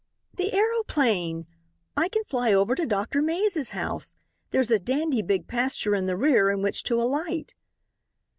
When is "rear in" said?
6.17-6.63